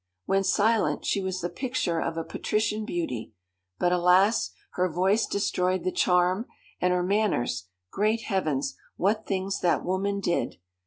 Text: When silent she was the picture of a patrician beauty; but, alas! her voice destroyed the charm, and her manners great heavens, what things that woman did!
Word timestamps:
When 0.25 0.43
silent 0.43 1.05
she 1.05 1.21
was 1.21 1.41
the 1.41 1.47
picture 1.49 2.01
of 2.01 2.17
a 2.17 2.23
patrician 2.23 2.85
beauty; 2.85 3.33
but, 3.77 3.91
alas! 3.91 4.49
her 4.71 4.89
voice 4.89 5.27
destroyed 5.27 5.83
the 5.83 5.91
charm, 5.91 6.47
and 6.79 6.91
her 6.91 7.03
manners 7.03 7.67
great 7.91 8.21
heavens, 8.21 8.75
what 8.97 9.27
things 9.27 9.59
that 9.59 9.85
woman 9.85 10.19
did! 10.19 10.55